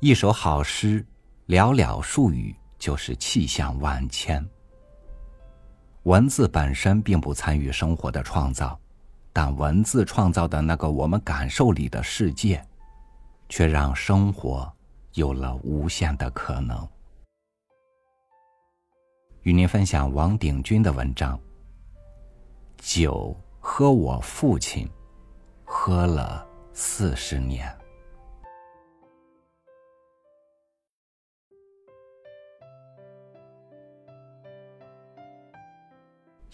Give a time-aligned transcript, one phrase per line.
[0.00, 1.04] 一首好诗，
[1.48, 4.46] 寥寥数语就是气象万千。
[6.04, 8.78] 文字本身并不参与生活的创造，
[9.32, 12.64] 但文字创造的那个我们感受里的世界，
[13.48, 14.72] 却让生活
[15.14, 16.88] 有了无限的可能。
[19.42, 21.36] 与您分享王鼎钧的文章。
[22.76, 24.88] 酒喝我父亲，
[25.64, 27.76] 喝了四十年。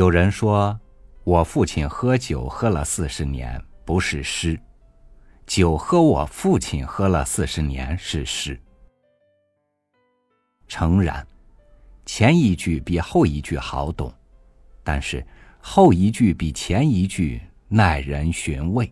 [0.00, 0.80] 有人说，
[1.24, 4.58] 我父亲喝酒喝了四十年不是诗，
[5.46, 8.58] 酒喝我父亲喝了四十年是诗。
[10.66, 11.26] 诚然，
[12.06, 14.10] 前一句比后一句好懂，
[14.82, 15.22] 但是。
[15.60, 18.90] 后一句比前一句耐人寻味。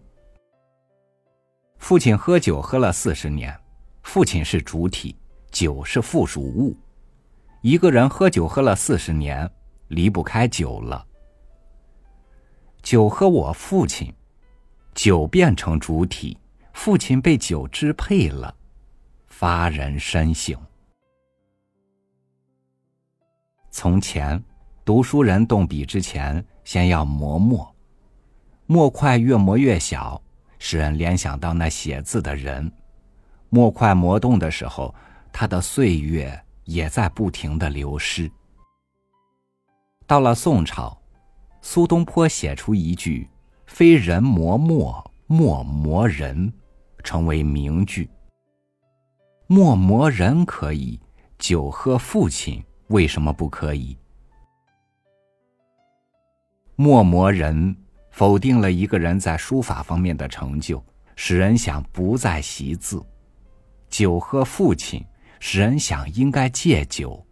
[1.78, 3.58] 父亲喝酒喝了四十年，
[4.02, 5.16] 父亲是主体，
[5.50, 6.76] 酒是附属物。
[7.62, 9.50] 一个人喝酒喝了四十年，
[9.88, 11.06] 离不开酒了。
[12.82, 14.14] 酒和我父亲，
[14.94, 16.38] 酒变成主体，
[16.72, 18.54] 父亲被酒支配了，
[19.26, 20.58] 发人深省。
[23.70, 24.42] 从前。
[24.84, 27.76] 读书人动笔之前，先要磨墨，
[28.64, 30.18] 墨块越磨越小，
[30.58, 32.72] 使人联想到那写字的人。
[33.50, 34.94] 墨块磨动的时候，
[35.30, 38.32] 他的岁月也在不停的流失。
[40.08, 40.98] 到了宋朝，
[41.60, 43.28] 苏东坡写出一句
[43.68, 46.50] “非人磨墨，墨磨人”，
[47.04, 48.08] 成为名句。
[49.48, 50.98] 墨磨人可以，
[51.38, 53.98] 酒喝父亲为什么不可以？
[56.74, 57.76] 墨磨人，
[58.10, 60.82] 否定了一个人在书法方面的成就，
[61.16, 63.04] 使人想不再习字；
[63.90, 65.04] 酒喝父亲，
[65.38, 67.22] 使人想应该戒酒，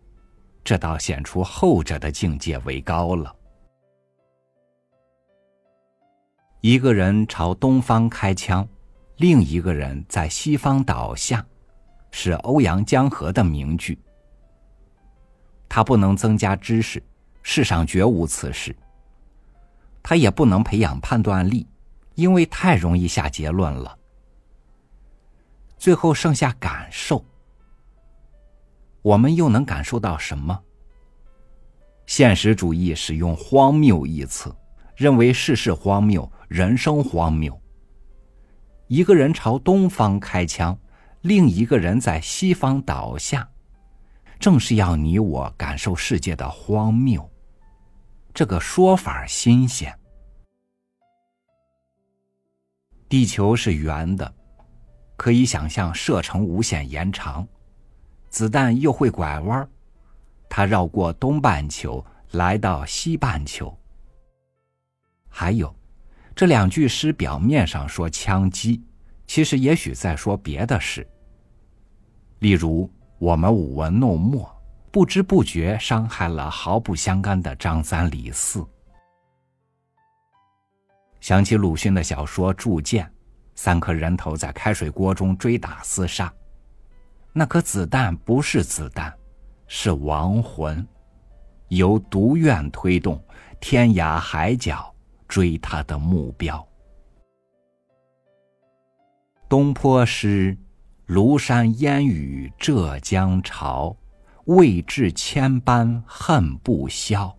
[0.66, 3.32] 这倒显出后者的境界为高了。
[6.60, 8.66] 一个人朝东方开枪，
[9.19, 11.47] 另一个人在西方倒下，
[12.10, 13.97] 是欧阳江河的名句。
[15.69, 17.00] 他不能增加知识，
[17.44, 18.75] 世上绝无此事。
[20.03, 21.65] 他也不能培养判断力，
[22.16, 23.97] 因为太容易下结论了。
[25.78, 27.25] 最后剩下感受，
[29.06, 30.61] 我们又能感受到什么？
[32.06, 34.53] 现实主义使用“荒谬”一词，
[34.97, 37.56] 认为世事荒谬，人生荒谬。
[38.89, 40.77] 一个人朝东方开枪，
[41.21, 43.49] 另一个人在西方倒下，
[44.41, 47.31] 正是要你我感受世界的荒谬。
[48.34, 49.97] 这个说法新鲜。
[53.09, 54.34] 地球是圆的，
[55.17, 57.47] 可以想象射程无限延长，
[58.37, 59.67] 子弹又会拐弯
[60.47, 63.75] 它绕过东半球来到西半球。
[65.27, 65.75] 还有，
[66.35, 68.85] 这两句诗表面上说枪击，
[69.27, 71.09] 其实也许在说别的事。
[72.41, 74.55] 例如，我们舞文弄墨。
[74.91, 78.63] 不知不觉伤害了毫不相干的张三李四。
[81.23, 83.07] 想起鲁迅的小说《铸剑》，
[83.55, 86.31] 三颗人头在开水锅中追打厮杀，
[87.39, 89.13] 那颗子弹不是子弹，
[89.67, 90.89] 是亡魂，
[91.69, 93.23] 由毒愿推动，
[93.61, 94.91] 天涯海角
[95.29, 96.67] 追他的目标。
[99.51, 100.57] 东坡诗：
[101.09, 103.95] 庐山烟雨浙江潮。
[104.47, 107.37] 未至千般恨不消。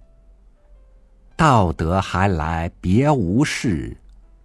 [1.37, 3.97] 道德还来别无事，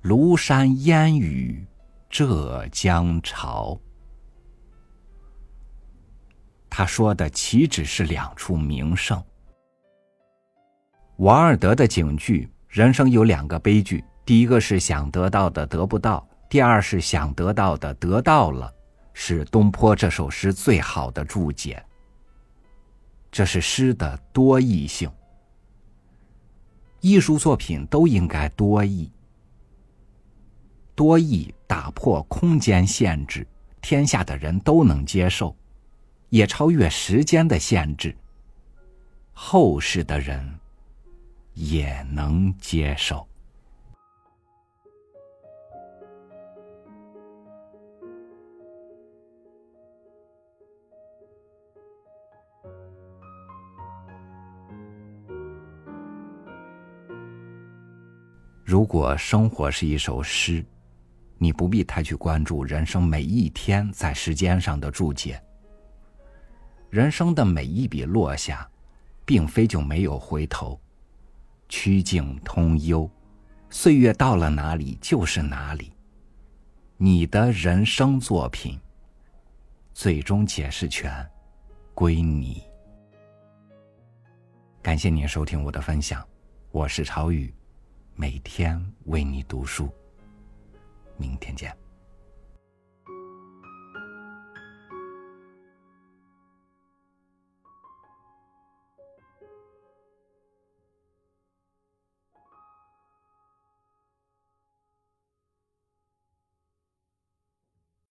[0.04, 1.66] 庐山烟雨
[2.08, 3.76] 浙江潮。
[6.74, 9.22] 他说的岂止是两处名胜？
[11.16, 18.72] 王尔德的警句：“人生有两个悲剧，第一个是想得到的得不到，第二是想得到的得到了。”
[19.12, 21.84] 是东坡这首诗最好的注解。
[23.30, 25.10] 这是诗的多义性。
[27.02, 29.12] 艺术作品都应该多义，
[30.94, 33.46] 多义打破空间限制，
[33.82, 35.54] 天下的人都能接受，
[36.32, 38.16] 也超越时间的限制，
[39.34, 40.42] 后世的人
[41.52, 43.28] 也能接受。
[58.64, 60.64] 如果生活是一首诗，
[61.36, 65.38] 你不必太去关注人生每一天在时间上的注解。
[66.92, 68.70] 人生的每一笔落下，
[69.24, 70.78] 并非就没有回头。
[71.66, 73.08] 曲径通幽，
[73.70, 75.90] 岁月到了哪里就是哪里。
[76.98, 78.78] 你的人生作品，
[79.94, 81.26] 最终解释权
[81.94, 82.62] 归你。
[84.82, 86.22] 感谢您收听我的分享，
[86.72, 87.50] 我是朝雨，
[88.14, 89.88] 每天为你读书。
[91.16, 91.74] 明天见。